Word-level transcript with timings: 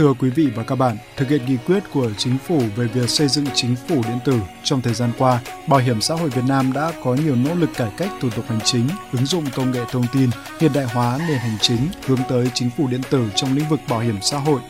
Thưa 0.00 0.14
quý 0.18 0.30
vị 0.30 0.46
và 0.54 0.62
các 0.62 0.76
bạn, 0.76 0.96
thực 1.16 1.28
hiện 1.28 1.46
nghị 1.46 1.56
quyết 1.66 1.82
của 1.92 2.10
chính 2.16 2.38
phủ 2.38 2.62
về 2.76 2.86
việc 2.86 3.10
xây 3.10 3.28
dựng 3.28 3.44
chính 3.54 3.76
phủ 3.88 3.94
điện 3.94 4.18
tử, 4.24 4.34
trong 4.64 4.82
thời 4.82 4.94
gian 4.94 5.12
qua, 5.18 5.40
Bảo 5.68 5.80
hiểm 5.80 6.00
xã 6.00 6.14
hội 6.14 6.30
Việt 6.30 6.44
Nam 6.48 6.72
đã 6.72 6.92
có 7.04 7.14
nhiều 7.14 7.36
nỗ 7.36 7.54
lực 7.54 7.70
cải 7.74 7.90
cách 7.96 8.08
thủ 8.20 8.30
tục 8.30 8.44
hành 8.48 8.60
chính, 8.64 8.88
ứng 9.12 9.26
dụng 9.26 9.44
công 9.56 9.70
nghệ 9.70 9.80
thông 9.90 10.04
tin, 10.12 10.30
hiện 10.60 10.72
đại 10.74 10.84
hóa 10.84 11.18
nền 11.28 11.38
hành 11.38 11.56
chính 11.60 11.80
hướng 12.06 12.18
tới 12.28 12.50
chính 12.54 12.70
phủ 12.70 12.88
điện 12.88 13.00
tử 13.10 13.28
trong 13.34 13.56
lĩnh 13.56 13.68
vực 13.68 13.80
bảo 13.88 14.00
hiểm 14.00 14.16
xã 14.22 14.38
hội. 14.38 14.60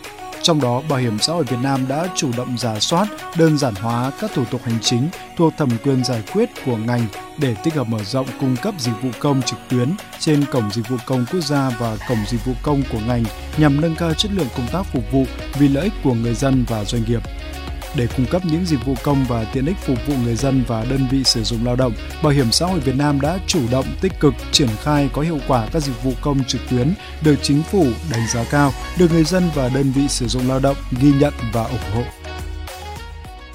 Trong 0.50 0.60
đó, 0.60 0.82
Bảo 0.88 0.98
hiểm 0.98 1.18
xã 1.18 1.32
hội 1.32 1.44
Việt 1.44 1.56
Nam 1.62 1.88
đã 1.88 2.06
chủ 2.16 2.30
động 2.36 2.58
giả 2.58 2.80
soát, 2.80 3.08
đơn 3.38 3.58
giản 3.58 3.74
hóa 3.74 4.12
các 4.20 4.30
thủ 4.34 4.44
tục 4.50 4.60
hành 4.64 4.78
chính 4.80 5.08
thuộc 5.36 5.52
thẩm 5.58 5.68
quyền 5.84 6.04
giải 6.04 6.22
quyết 6.32 6.50
của 6.66 6.76
ngành 6.76 7.06
để 7.38 7.54
tích 7.64 7.74
hợp 7.74 7.88
mở 7.88 8.04
rộng 8.04 8.26
cung 8.40 8.56
cấp 8.62 8.74
dịch 8.78 8.92
vụ 9.02 9.10
công 9.18 9.42
trực 9.42 9.58
tuyến 9.68 9.88
trên 10.18 10.44
cổng 10.52 10.70
dịch 10.72 10.88
vụ 10.88 10.96
công 11.06 11.26
quốc 11.32 11.40
gia 11.40 11.70
và 11.70 11.96
cổng 12.08 12.18
dịch 12.28 12.44
vụ 12.44 12.52
công 12.62 12.82
của 12.92 12.98
ngành 13.06 13.24
nhằm 13.58 13.80
nâng 13.80 13.96
cao 13.96 14.14
chất 14.14 14.32
lượng 14.32 14.48
công 14.56 14.66
tác 14.72 14.82
phục 14.82 15.12
vụ 15.12 15.24
vì 15.58 15.68
lợi 15.68 15.84
ích 15.84 15.92
của 16.04 16.14
người 16.14 16.34
dân 16.34 16.64
và 16.68 16.84
doanh 16.84 17.02
nghiệp. 17.06 17.22
Để 17.96 18.08
cung 18.16 18.26
cấp 18.30 18.42
những 18.44 18.64
dịch 18.64 18.86
vụ 18.86 18.94
công 19.02 19.24
và 19.28 19.44
tiện 19.54 19.66
ích 19.66 19.76
phục 19.76 19.98
vụ 20.06 20.14
người 20.24 20.36
dân 20.36 20.62
và 20.66 20.86
đơn 20.90 21.00
vị 21.10 21.24
sử 21.24 21.42
dụng 21.42 21.64
lao 21.64 21.76
động, 21.76 21.92
Bảo 22.22 22.32
hiểm 22.32 22.50
xã 22.52 22.66
hội 22.66 22.80
Việt 22.80 22.96
Nam 22.96 23.20
đã 23.20 23.38
chủ 23.46 23.60
động 23.72 23.84
tích 24.00 24.12
cực 24.20 24.34
triển 24.52 24.68
khai 24.82 25.10
có 25.12 25.22
hiệu 25.22 25.38
quả 25.48 25.68
các 25.72 25.80
dịch 25.80 26.02
vụ 26.04 26.12
công 26.20 26.44
trực 26.44 26.60
tuyến 26.70 26.94
được 27.24 27.34
chính 27.42 27.62
phủ 27.62 27.84
đánh 28.12 28.26
giá 28.34 28.44
cao, 28.50 28.70
được 28.98 29.06
người 29.12 29.24
dân 29.24 29.42
và 29.54 29.70
đơn 29.74 29.92
vị 29.94 30.08
sử 30.08 30.26
dụng 30.26 30.48
lao 30.48 30.60
động 30.60 30.76
ghi 31.02 31.12
nhận 31.20 31.32
và 31.52 31.64
ủng 31.64 31.94
hộ. 31.94 32.02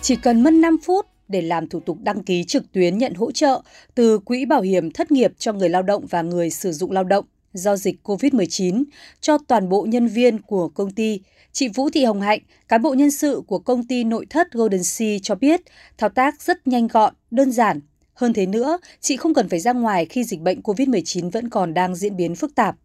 Chỉ 0.02 0.16
cần 0.16 0.44
mất 0.44 0.54
5 0.54 0.78
phút 0.86 1.06
để 1.28 1.42
làm 1.42 1.70
thủ 1.70 1.80
tục 1.80 1.98
đăng 2.02 2.24
ký 2.24 2.44
trực 2.44 2.72
tuyến 2.72 2.98
nhận 2.98 3.14
hỗ 3.14 3.32
trợ 3.32 3.62
từ 3.96 4.20
Quỹ 4.20 4.46
Bảo 4.46 4.62
hiểm 4.62 4.92
Thất 4.92 5.12
nghiệp 5.12 5.32
cho 5.38 5.54
người 5.54 5.70
lao 5.70 5.84
động 5.84 6.06
và 6.10 6.22
người 6.22 6.50
sử 6.50 6.72
dụng 6.72 6.92
lao 6.92 7.04
động 7.04 7.26
do 7.56 7.76
dịch 7.76 7.96
COVID-19 8.04 8.84
cho 9.22 9.38
toàn 9.48 9.70
bộ 9.70 9.86
nhân 9.90 10.08
viên 10.08 10.42
của 10.42 10.70
công 10.70 10.92
ty. 10.92 11.22
Chị 11.52 11.68
Vũ 11.68 11.90
Thị 11.90 12.04
Hồng 12.04 12.22
Hạnh, 12.22 12.40
cán 12.68 12.82
bộ 12.82 12.94
nhân 12.94 13.12
sự 13.12 13.42
của 13.48 13.60
công 13.60 13.88
ty 13.88 14.04
nội 14.04 14.26
thất 14.30 14.52
Golden 14.54 14.84
Sea 14.84 15.18
cho 15.24 15.36
biết, 15.36 15.62
thao 15.98 16.10
tác 16.10 16.42
rất 16.42 16.68
nhanh 16.68 16.88
gọn, 16.88 17.14
đơn 17.32 17.52
giản. 17.52 17.80
Hơn 18.14 18.34
thế 18.34 18.46
nữa, 18.46 18.78
chị 19.00 19.18
không 19.18 19.34
cần 19.34 19.50
phải 19.50 19.60
ra 19.60 19.74
ngoài 19.74 20.06
khi 20.06 20.24
dịch 20.24 20.42
bệnh 20.42 20.62
COVID-19 20.62 21.30
vẫn 21.32 21.50
còn 21.50 21.74
đang 21.74 21.96
diễn 21.96 22.18
biến 22.18 22.36
phức 22.36 22.56
tạp. 22.56 22.76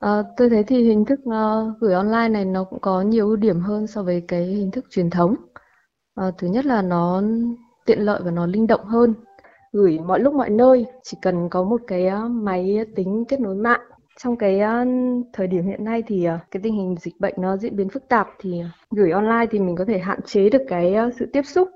À, 0.00 0.22
tôi 0.36 0.50
thấy 0.50 0.64
thì 0.64 0.84
hình 0.84 1.04
thức 1.04 1.20
uh, 1.28 1.80
gửi 1.80 1.94
online 1.94 2.28
này 2.28 2.44
nó 2.44 2.64
cũng 2.64 2.80
có 2.80 3.02
nhiều 3.02 3.26
ưu 3.26 3.36
điểm 3.36 3.60
hơn 3.60 3.86
so 3.86 4.02
với 4.02 4.22
cái 4.28 4.44
hình 4.44 4.70
thức 4.70 4.84
truyền 4.90 5.10
thống. 5.10 5.34
À, 6.14 6.30
thứ 6.38 6.48
nhất 6.48 6.66
là 6.66 6.82
nó 6.82 7.22
tiện 7.86 7.98
lợi 8.00 8.20
và 8.24 8.30
nó 8.30 8.46
linh 8.46 8.66
động 8.66 8.84
hơn. 8.84 9.14
Gửi 9.74 9.98
mọi 9.98 10.20
lúc 10.20 10.34
mọi 10.34 10.50
nơi, 10.50 10.86
chỉ 11.02 11.16
cần 11.22 11.48
có 11.50 11.64
một 11.64 11.80
cái 11.86 12.06
ờ, 12.06 12.28
máy 12.28 12.76
tính 12.96 13.24
kết 13.28 13.40
nối 13.40 13.54
mạng. 13.54 13.80
Trong 14.22 14.36
cái 14.36 14.60
ờ, 14.60 14.84
thời 15.32 15.46
điểm 15.46 15.66
hiện 15.66 15.84
nay 15.84 16.02
thì 16.06 16.24
ờ, 16.24 16.38
cái 16.50 16.60
tình 16.62 16.74
hình 16.74 16.96
dịch 17.00 17.14
bệnh 17.20 17.34
nó 17.38 17.56
diễn 17.56 17.76
biến 17.76 17.88
phức 17.88 18.08
tạp 18.08 18.28
thì 18.40 18.62
gửi 18.90 19.10
online 19.10 19.46
thì 19.50 19.58
mình 19.58 19.76
có 19.76 19.84
thể 19.88 19.98
hạn 19.98 20.18
chế 20.26 20.48
được 20.48 20.62
cái 20.68 20.94
sự 21.18 21.26
tiếp 21.32 21.42
xúc 21.46 21.68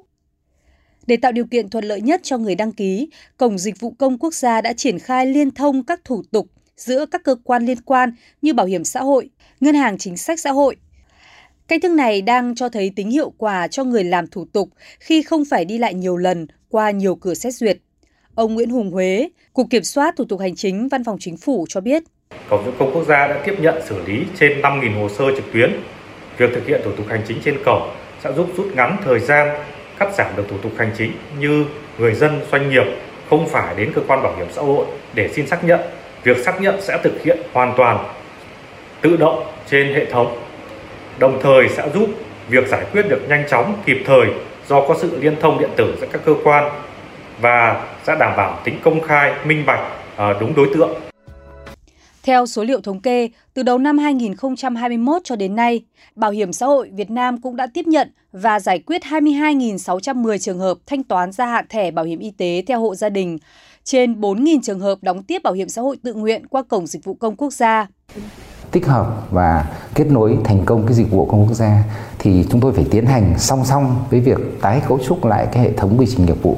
để 1.07 1.17
tạo 1.17 1.33
điều 1.33 1.45
kiện 1.45 1.69
thuận 1.69 1.85
lợi 1.85 2.01
nhất 2.01 2.21
cho 2.23 2.39
người 2.39 2.55
đăng 2.55 2.73
ký, 2.73 3.11
Cổng 3.37 3.59
Dịch 3.59 3.81
vụ 3.81 3.95
Công 3.99 4.19
Quốc 4.19 4.35
gia 4.35 4.61
đã 4.61 4.73
triển 4.73 4.99
khai 4.99 5.27
liên 5.27 5.51
thông 5.51 5.83
các 5.83 6.01
thủ 6.05 6.23
tục 6.31 6.47
giữa 6.77 7.07
các 7.07 7.25
cơ 7.25 7.37
quan 7.45 7.67
liên 7.67 7.79
quan 7.85 8.13
như 8.43 8.55
Bảo 8.55 8.67
hiểm 8.67 8.85
xã 8.85 9.01
hội, 9.01 9.31
Ngân 9.61 9.75
hàng 9.75 9.99
Chính 9.99 10.17
sách 10.17 10.41
Xã 10.41 10.51
hội, 10.51 10.77
Cách 11.69 11.83
thức 11.83 11.91
này 11.91 12.23
đang 12.23 12.55
cho 12.55 12.69
thấy 12.69 12.93
tính 12.97 13.11
hiệu 13.11 13.31
quả 13.31 13.69
cho 13.69 13.85
người 13.85 14.05
làm 14.05 14.27
thủ 14.27 14.45
tục 14.53 14.69
khi 15.01 15.23
không 15.23 15.45
phải 15.45 15.65
đi 15.65 15.79
lại 15.79 15.95
nhiều 15.95 16.17
lần 16.17 16.47
qua 16.69 16.91
nhiều 16.91 17.15
cửa 17.15 17.35
xét 17.35 17.55
duyệt. 17.55 17.79
Ông 18.39 18.55
Nguyễn 18.55 18.71
Hùng 18.71 18.91
Huế, 18.91 19.29
Cục 19.53 19.67
Kiểm 19.71 19.83
soát 19.83 20.15
Thủ 20.17 20.25
tục 20.25 20.41
Hành 20.41 20.57
chính 20.57 20.89
Văn 20.89 21.05
phòng 21.05 21.17
Chính 21.21 21.37
phủ 21.37 21.67
cho 21.69 21.81
biết. 21.81 22.03
Cổng 22.49 22.65
Dịch 22.65 22.71
vụ 22.71 22.77
Công 22.79 22.95
Quốc 22.95 23.05
gia 23.07 23.27
đã 23.27 23.43
tiếp 23.45 23.55
nhận 23.61 23.75
xử 23.87 24.03
lý 24.07 24.25
trên 24.39 24.61
5.000 24.61 25.01
hồ 25.01 25.09
sơ 25.09 25.25
trực 25.37 25.53
tuyến. 25.53 25.81
Việc 26.37 26.51
thực 26.55 26.67
hiện 26.67 26.81
thủ 26.85 26.91
tục 26.97 27.07
hành 27.09 27.23
chính 27.29 27.39
trên 27.45 27.59
cổng 27.65 27.91
sẽ 28.25 28.33
giúp 28.33 28.47
rút 28.57 28.67
ngắn 28.75 28.97
thời 29.05 29.21
gian, 29.21 29.49
cắt 29.99 30.15
giảm 30.19 30.37
được 30.37 30.45
thủ 30.51 30.57
tục 30.63 30.73
hành 30.79 30.91
chính 30.99 31.13
như 31.41 31.65
người 31.99 32.15
dân, 32.15 32.41
doanh 32.53 32.71
nghiệp 32.71 32.85
không 33.31 33.49
phải 33.49 33.75
đến 33.77 33.93
cơ 33.95 34.03
quan 34.07 34.23
bảo 34.23 34.37
hiểm 34.37 34.47
xã 34.53 34.63
hội 34.63 34.87
để 35.15 35.29
xin 35.29 35.47
xác 35.47 35.65
nhận. 35.65 35.81
Việc 36.23 36.37
xác 36.45 36.61
nhận 36.61 36.83
sẽ 36.83 36.99
thực 37.03 37.23
hiện 37.23 37.39
hoàn 37.53 37.75
toàn 37.77 38.05
tự 39.01 39.17
động 39.17 39.45
trên 39.71 39.95
hệ 39.95 40.05
thống 40.05 40.39
đồng 41.19 41.39
thời 41.43 41.69
sẽ 41.69 41.89
giúp 41.95 42.11
việc 42.49 42.69
giải 42.69 42.85
quyết 42.93 43.03
được 43.09 43.21
nhanh 43.29 43.45
chóng, 43.49 43.83
kịp 43.87 43.99
thời 44.07 44.27
do 44.69 44.89
có 44.89 44.97
sự 45.01 45.19
liên 45.21 45.37
thông 45.41 45.59
điện 45.59 45.71
tử 45.77 45.97
giữa 46.01 46.07
các 46.13 46.21
cơ 46.25 46.35
quan 46.45 46.73
và 47.41 47.87
sẽ 48.07 48.17
đảm 48.21 48.37
bảo 48.37 48.61
tính 48.65 48.81
công 48.85 49.01
khai, 49.01 49.33
minh 49.47 49.67
bạch, 49.67 49.81
ờ, 50.17 50.33
đúng 50.41 50.55
đối 50.55 50.71
tượng. 50.75 50.91
Theo 52.23 52.47
số 52.47 52.65
liệu 52.65 52.81
thống 52.81 53.01
kê, 53.01 53.29
từ 53.55 53.63
đầu 53.63 53.79
năm 53.79 53.99
2021 53.99 55.23
cho 55.25 55.37
đến 55.37 55.57
nay, 55.57 55.85
Bảo 56.15 56.31
hiểm 56.31 56.53
xã 56.53 56.67
hội 56.67 56.91
Việt 56.93 57.11
Nam 57.11 57.41
cũng 57.41 57.57
đã 57.57 57.67
tiếp 57.75 57.87
nhận 57.87 58.13
và 58.33 58.61
giải 58.61 58.79
quyết 58.79 59.03
22.610 59.05 60.39
trường 60.39 60.59
hợp 60.59 60.79
thanh 60.87 61.03
toán 61.03 61.33
gia 61.33 61.47
hạn 61.47 61.65
thẻ 61.69 61.91
bảo 61.91 62.05
hiểm 62.05 62.19
y 62.19 62.31
tế 62.31 62.63
theo 62.67 62.81
hộ 62.81 62.95
gia 62.95 63.09
đình, 63.09 63.39
trên 63.85 64.21
4.000 64.21 64.61
trường 64.63 64.81
hợp 64.81 64.99
đóng 65.03 65.23
tiếp 65.23 65.43
bảo 65.43 65.55
hiểm 65.55 65.69
xã 65.69 65.83
hội 65.83 65.97
tự 66.05 66.15
nguyện 66.15 66.47
qua 66.47 66.63
Cổng 66.63 66.87
Dịch 66.87 67.05
vụ 67.05 67.15
Công 67.15 67.37
Quốc 67.37 67.53
gia 67.53 67.87
tích 68.71 68.87
hợp 68.87 69.27
và 69.31 69.67
kết 69.95 70.07
nối 70.07 70.39
thành 70.45 70.63
công 70.65 70.87
cái 70.87 70.95
dịch 70.95 71.11
vụ 71.11 71.27
công 71.27 71.47
quốc 71.47 71.55
gia 71.55 71.85
thì 72.19 72.47
chúng 72.51 72.61
tôi 72.61 72.73
phải 72.73 72.87
tiến 72.91 73.07
hành 73.07 73.35
song 73.39 73.65
song 73.65 74.05
với 74.11 74.21
việc 74.21 74.39
tái 74.61 74.83
cấu 74.89 74.99
trúc 74.99 75.25
lại 75.25 75.47
cái 75.53 75.63
hệ 75.63 75.73
thống 75.73 75.99
quy 75.99 76.07
trình 76.07 76.27
nghiệp 76.27 76.43
vụ 76.43 76.57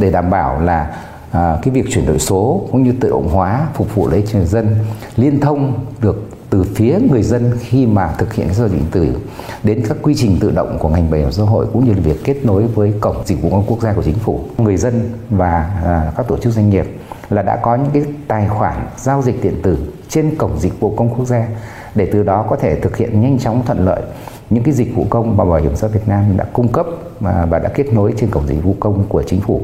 để 0.00 0.10
đảm 0.10 0.30
bảo 0.30 0.60
là 0.60 0.96
à, 1.30 1.58
cái 1.62 1.74
việc 1.74 1.84
chuyển 1.90 2.06
đổi 2.06 2.18
số 2.18 2.66
cũng 2.72 2.82
như 2.82 2.92
tự 3.00 3.10
động 3.10 3.28
hóa 3.28 3.68
phục 3.74 3.94
vụ 3.94 4.08
lấy 4.08 4.24
người 4.32 4.44
dân 4.44 4.76
liên 5.16 5.40
thông 5.40 5.86
được 6.00 6.30
từ 6.50 6.64
phía 6.74 6.98
người 7.10 7.22
dân 7.22 7.52
khi 7.60 7.86
mà 7.86 8.12
thực 8.18 8.34
hiện 8.34 8.54
giao 8.54 8.68
dịch 8.68 8.76
điện 8.76 8.86
tử 8.90 9.16
đến 9.62 9.84
các 9.88 9.96
quy 10.02 10.14
trình 10.16 10.36
tự 10.40 10.50
động 10.50 10.76
của 10.80 10.88
ngành 10.88 11.10
bảo 11.10 11.20
hiểm 11.20 11.32
xã 11.32 11.42
hội 11.42 11.66
cũng 11.72 11.84
như 11.84 11.92
là 11.92 12.00
việc 12.00 12.24
kết 12.24 12.36
nối 12.44 12.66
với 12.66 12.92
cổng 13.00 13.16
dịch 13.24 13.42
vụ 13.42 13.50
công 13.50 13.64
quốc 13.66 13.82
gia 13.82 13.92
của 13.92 14.02
chính 14.02 14.18
phủ. 14.18 14.40
Người 14.58 14.76
dân 14.76 15.10
và 15.30 15.80
à, 15.84 16.12
các 16.16 16.28
tổ 16.28 16.36
chức 16.38 16.52
doanh 16.52 16.70
nghiệp 16.70 16.86
là 17.30 17.42
đã 17.42 17.56
có 17.56 17.76
những 17.76 17.90
cái 17.92 18.02
tài 18.28 18.48
khoản 18.48 18.86
giao 18.96 19.22
dịch 19.22 19.42
điện 19.42 19.60
tử 19.62 19.78
trên 20.10 20.34
cổng 20.38 20.60
dịch 20.60 20.80
vụ 20.80 20.94
công 20.96 21.14
quốc 21.14 21.24
gia 21.26 21.48
để 21.94 22.08
từ 22.12 22.22
đó 22.22 22.46
có 22.50 22.56
thể 22.56 22.80
thực 22.80 22.96
hiện 22.96 23.20
nhanh 23.20 23.38
chóng 23.38 23.62
thuận 23.66 23.84
lợi 23.84 24.02
những 24.50 24.64
cái 24.64 24.74
dịch 24.74 24.94
vụ 24.94 25.06
công 25.10 25.36
mà 25.36 25.44
bảo 25.44 25.60
hiểm 25.60 25.76
xã 25.76 25.86
hội 25.86 25.96
Việt 25.96 26.08
Nam 26.08 26.36
đã 26.36 26.44
cung 26.52 26.72
cấp 26.72 26.86
và 27.20 27.58
đã 27.58 27.70
kết 27.74 27.86
nối 27.92 28.14
trên 28.16 28.30
cổng 28.30 28.46
dịch 28.46 28.62
vụ 28.62 28.76
công 28.80 29.04
của 29.08 29.22
chính 29.22 29.40
phủ. 29.40 29.62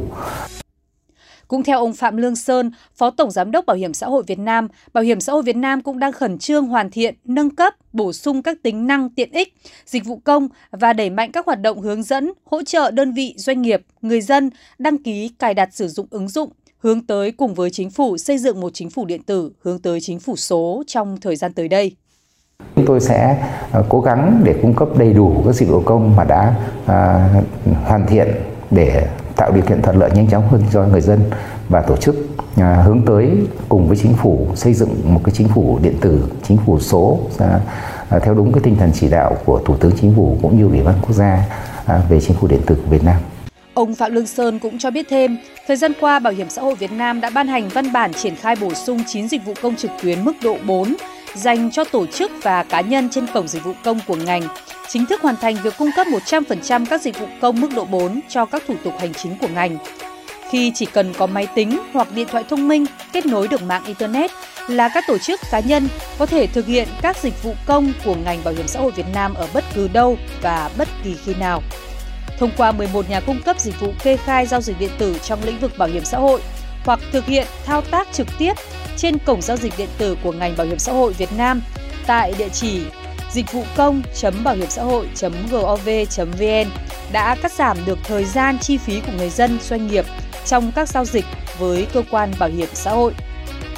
Cũng 1.49 1.63
theo 1.63 1.79
ông 1.79 1.93
Phạm 1.93 2.17
Lương 2.17 2.37
Sơn, 2.37 2.71
Phó 2.95 3.11
Tổng 3.11 3.31
Giám 3.31 3.51
đốc 3.51 3.67
Bảo 3.67 3.77
hiểm 3.77 3.95
xã 3.95 4.07
hội 4.07 4.23
Việt 4.27 4.39
Nam, 4.39 4.69
Bảo 4.93 5.05
hiểm 5.05 5.21
xã 5.21 5.33
hội 5.33 5.43
Việt 5.43 5.57
Nam 5.57 5.81
cũng 5.81 5.99
đang 5.99 6.13
khẩn 6.13 6.39
trương 6.39 6.67
hoàn 6.67 6.91
thiện, 6.91 7.15
nâng 7.25 7.51
cấp, 7.51 7.75
bổ 7.93 8.13
sung 8.13 8.43
các 8.43 8.57
tính 8.63 8.87
năng 8.87 9.11
tiện 9.11 9.33
ích, 9.33 9.55
dịch 9.87 10.05
vụ 10.05 10.21
công 10.25 10.49
và 10.71 10.93
đẩy 10.93 11.11
mạnh 11.11 11.33
các 11.33 11.47
hoạt 11.47 11.61
động 11.61 11.81
hướng 11.81 12.03
dẫn, 12.03 12.33
hỗ 12.45 12.63
trợ 12.63 12.91
đơn 12.91 13.13
vị, 13.13 13.35
doanh 13.37 13.63
nghiệp, 13.63 13.83
người 14.03 14.21
dân 14.21 14.51
đăng 14.79 15.03
ký 15.03 15.29
cài 15.39 15.55
đặt 15.55 15.75
sử 15.75 15.89
dụng 15.89 16.07
ứng 16.11 16.29
dụng 16.29 16.51
hướng 16.79 17.07
tới 17.07 17.33
cùng 17.33 17.55
với 17.55 17.71
chính 17.71 17.91
phủ 17.91 18.19
xây 18.19 18.39
dựng 18.39 18.61
một 18.61 18.71
chính 18.75 18.91
phủ 18.91 19.05
điện 19.05 19.23
tử 19.23 19.51
hướng 19.63 19.79
tới 19.79 20.01
chính 20.01 20.21
phủ 20.21 20.37
số 20.37 20.83
trong 20.87 21.21
thời 21.21 21.37
gian 21.37 21.53
tới 21.53 21.69
đây. 21.69 21.97
Chúng 22.77 22.87
tôi 22.87 23.01
sẽ 23.01 23.49
à, 23.73 23.83
cố 23.89 24.01
gắng 24.01 24.41
để 24.45 24.55
cung 24.63 24.75
cấp 24.75 24.89
đầy 24.99 25.13
đủ 25.13 25.43
các 25.47 25.55
dịch 25.55 25.69
vụ 25.69 25.81
công 25.81 26.17
mà 26.17 26.25
đã 26.25 26.55
à, 26.87 27.29
hoàn 27.85 28.07
thiện 28.07 28.29
để 28.71 29.09
tạo 29.37 29.53
điều 29.53 29.63
kiện 29.63 29.83
thuận 29.83 29.97
lợi 29.97 30.11
nhanh 30.15 30.29
chóng 30.29 30.49
hơn 30.49 30.63
cho 30.73 30.85
người 30.85 31.01
dân 31.01 31.21
và 31.69 31.83
tổ 31.83 31.97
chức 31.97 32.17
à, 32.57 32.83
hướng 32.83 33.05
tới 33.07 33.47
cùng 33.69 33.89
với 33.89 33.97
chính 33.97 34.15
phủ 34.15 34.47
xây 34.55 34.75
dựng 34.75 35.15
một 35.15 35.21
cái 35.25 35.35
chính 35.35 35.49
phủ 35.49 35.79
điện 35.83 35.95
tử, 36.01 36.29
chính 36.43 36.57
phủ 36.57 36.81
số 36.81 37.21
à, 37.39 37.61
à, 38.09 38.19
theo 38.19 38.35
đúng 38.35 38.53
cái 38.53 38.61
tinh 38.63 38.77
thần 38.77 38.91
chỉ 38.95 39.09
đạo 39.11 39.37
của 39.45 39.61
Thủ 39.65 39.77
tướng 39.77 39.93
Chính 40.01 40.15
phủ 40.17 40.39
cũng 40.43 40.59
như 40.59 40.67
Ủy 40.69 40.83
ban 40.83 40.95
quốc 41.03 41.13
gia 41.13 41.47
à, 41.87 42.03
về 42.09 42.21
chính 42.21 42.37
phủ 42.37 42.49
điện 42.49 42.61
tử 42.67 42.75
của 42.75 42.91
Việt 42.91 43.05
Nam. 43.05 43.21
Ông 43.77 43.95
Phạm 43.95 44.15
Lương 44.15 44.27
Sơn 44.27 44.59
cũng 44.59 44.79
cho 44.79 44.91
biết 44.91 45.07
thêm, 45.09 45.37
thời 45.67 45.77
gian 45.77 45.93
qua 46.01 46.19
Bảo 46.19 46.33
hiểm 46.33 46.51
xã 46.51 46.63
hội 46.63 46.75
Việt 46.75 46.93
Nam 46.93 47.21
đã 47.21 47.31
ban 47.31 47.49
hành 47.49 47.69
văn 47.69 47.93
bản 47.93 48.13
triển 48.13 48.37
khai 48.37 48.57
bổ 48.57 48.75
sung 48.75 49.01
9 49.07 49.29
dịch 49.29 49.45
vụ 49.45 49.55
công 49.63 49.77
trực 49.77 49.91
tuyến 50.03 50.25
mức 50.25 50.33
độ 50.43 50.57
4 50.67 50.97
dành 51.35 51.71
cho 51.71 51.85
tổ 51.85 52.07
chức 52.07 52.31
và 52.43 52.63
cá 52.63 52.81
nhân 52.81 53.09
trên 53.11 53.27
cổng 53.35 53.49
dịch 53.49 53.65
vụ 53.65 53.73
công 53.85 54.01
của 54.07 54.17
ngành, 54.17 54.43
chính 54.89 55.07
thức 55.07 55.23
hoàn 55.23 55.37
thành 55.37 55.57
việc 55.63 55.75
cung 55.79 55.91
cấp 55.97 56.07
100% 56.07 56.87
các 56.87 57.03
dịch 57.03 57.19
vụ 57.19 57.27
công 57.41 57.61
mức 57.61 57.69
độ 57.77 57.85
4 57.85 58.21
cho 58.29 58.45
các 58.45 58.63
thủ 58.67 58.75
tục 58.85 58.95
hành 58.99 59.15
chính 59.15 59.39
của 59.39 59.49
ngành. 59.55 59.79
Khi 60.51 60.73
chỉ 60.75 60.87
cần 60.87 61.13
có 61.19 61.27
máy 61.27 61.47
tính 61.55 61.81
hoặc 61.93 62.09
điện 62.15 62.29
thoại 62.31 62.45
thông 62.49 62.69
minh 62.69 62.87
kết 63.13 63.27
nối 63.27 63.49
được 63.49 63.63
mạng 63.63 63.85
Internet 63.87 64.31
là 64.69 64.89
các 64.89 65.05
tổ 65.07 65.19
chức 65.19 65.41
cá 65.51 65.61
nhân 65.61 65.89
có 66.19 66.27
thể 66.27 66.47
thực 66.47 66.67
hiện 66.67 66.89
các 67.03 67.17
dịch 67.17 67.43
vụ 67.43 67.55
công 67.67 67.93
của 68.05 68.17
ngành 68.25 68.45
bảo 68.45 68.55
hiểm 68.55 68.69
xã 68.69 68.81
hội 68.81 68.93
Việt 68.93 69.07
Nam 69.15 69.35
ở 69.35 69.49
bất 69.55 69.65
cứ 69.75 69.89
đâu 69.89 70.17
và 70.43 70.71
bất 70.79 70.89
kỳ 71.05 71.17
khi 71.25 71.35
nào 71.35 71.63
thông 72.39 72.51
qua 72.57 72.73
11 72.73 73.11
nhà 73.11 73.21
cung 73.21 73.43
cấp 73.43 73.61
dịch 73.61 73.81
vụ 73.81 73.93
kê 74.03 74.17
khai 74.17 74.47
giao 74.47 74.61
dịch 74.61 74.79
điện 74.79 74.91
tử 74.99 75.19
trong 75.25 75.45
lĩnh 75.45 75.59
vực 75.59 75.79
bảo 75.79 75.89
hiểm 75.89 76.05
xã 76.05 76.19
hội 76.19 76.41
hoặc 76.85 77.01
thực 77.13 77.27
hiện 77.27 77.47
thao 77.65 77.83
tác 77.83 78.09
trực 78.13 78.27
tiếp 78.39 78.53
trên 78.97 79.19
cổng 79.19 79.43
giao 79.43 79.57
dịch 79.57 79.73
điện 79.79 79.89
tử 79.99 80.17
của 80.23 80.33
ngành 80.33 80.57
bảo 80.57 80.67
hiểm 80.67 80.79
xã 80.79 80.93
hội 80.93 81.13
Việt 81.13 81.33
Nam 81.37 81.63
tại 82.07 82.35
địa 82.39 82.49
chỉ 82.49 82.83
dịch 83.33 83.53
vụ 83.53 83.65
công.bảo 83.77 84.55
hiểm 84.55 84.71
xã 84.71 84.83
hội.gov.vn 84.83 86.71
đã 87.13 87.37
cắt 87.43 87.53
giảm 87.53 87.77
được 87.87 87.99
thời 88.05 88.25
gian 88.25 88.59
chi 88.59 88.77
phí 88.77 89.01
của 89.01 89.13
người 89.19 89.31
dân, 89.31 89.59
doanh 89.63 89.87
nghiệp 89.87 90.05
trong 90.47 90.73
các 90.75 90.89
giao 90.89 91.05
dịch 91.05 91.25
với 91.59 91.87
cơ 91.93 92.03
quan 92.11 92.33
bảo 92.39 92.49
hiểm 92.49 92.69
xã 92.75 92.91
hội. 92.91 93.13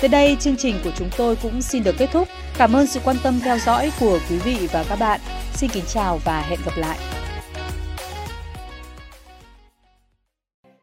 Tới 0.01 0.09
đây, 0.09 0.37
chương 0.41 0.57
trình 0.57 0.81
của 0.85 0.91
chúng 0.97 1.11
tôi 1.17 1.37
cũng 1.37 1.63
xin 1.63 1.83
được 1.83 1.95
kết 1.99 2.09
thúc. 2.13 2.29
Cảm 2.59 2.77
ơn 2.77 2.87
sự 2.87 3.01
quan 3.05 3.17
tâm 3.23 3.41
theo 3.41 3.59
dõi 3.59 3.93
của 4.01 4.19
quý 4.31 4.37
vị 4.39 4.69
và 4.73 4.85
các 4.89 4.99
bạn. 4.99 5.21
Xin 5.55 5.71
kính 5.71 5.85
chào 5.89 6.21
và 6.25 6.41
hẹn 6.41 6.59
gặp 6.65 6.77
lại. 6.77 6.99